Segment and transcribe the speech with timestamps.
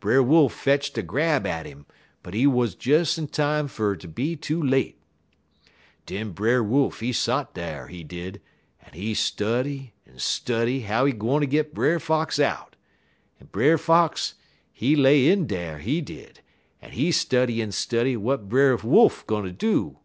[0.00, 1.86] Brer Wolf fetcht a grab at 'im,
[2.24, 4.98] but he wuz des in time fer ter be too late.
[6.06, 8.40] "Den Brer Wolf, he sot dar, he did,
[8.84, 12.74] en he study en study how he gwine git Brer Fox out,
[13.40, 14.34] en Brer Fox,
[14.72, 16.40] he lay in dar, he did,
[16.82, 20.00] en he study en study w'at Brer Wolf gwine do.